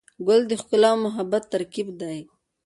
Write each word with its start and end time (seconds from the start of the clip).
ګل 0.25 0.41
د 0.49 0.51
ښکلا 0.61 0.89
او 0.95 1.01
محبت 1.05 1.43
ترکیب 1.53 1.87
دی. 2.01 2.17